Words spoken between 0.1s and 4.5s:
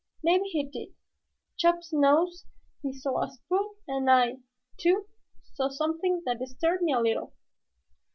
Maybe he did. Chops knows he saw a spook and I,